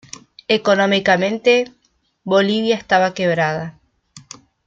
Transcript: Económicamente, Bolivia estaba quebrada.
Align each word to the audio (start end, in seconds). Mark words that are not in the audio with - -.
Económicamente, 0.47 1.71
Bolivia 2.23 2.73
estaba 2.73 3.13
quebrada. 3.13 3.79